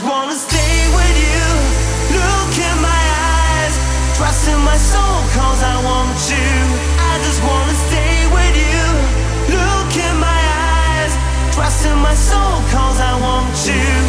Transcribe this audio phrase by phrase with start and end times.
[0.00, 1.44] just wanna stay with you.
[2.16, 3.74] Look in my eyes,
[4.16, 6.52] trust in my soul, cause I want you.
[6.98, 8.82] I just wanna stay with you.
[9.56, 11.12] Look in my eyes,
[11.54, 13.99] trust in my soul, cause I want you.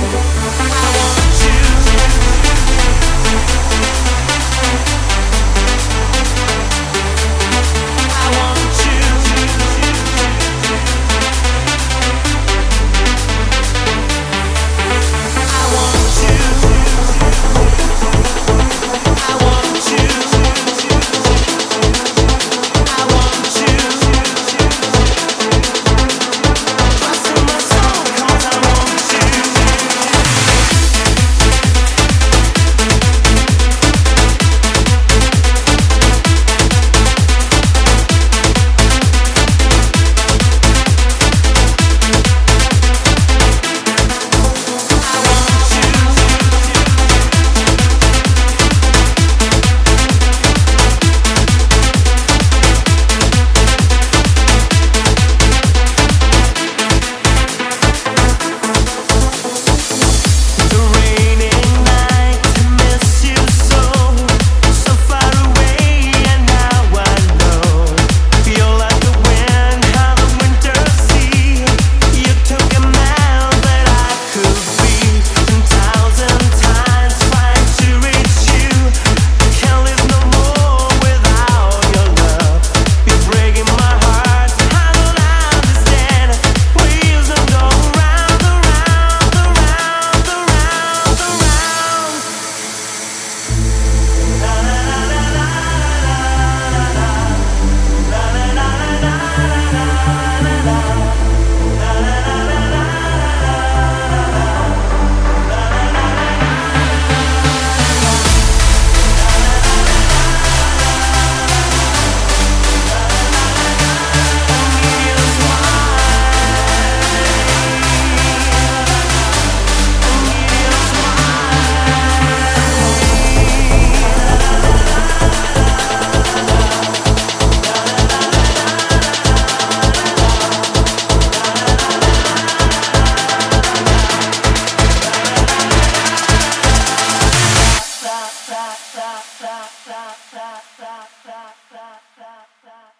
[140.30, 141.42] sa sa sa
[141.74, 142.34] sa sa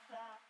[0.10, 0.41] sa